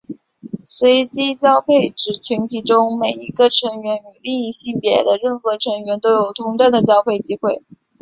[0.65, 7.61] 随机交配指群体中每一个成员与另一性别的任何成员都有同等的交配机会。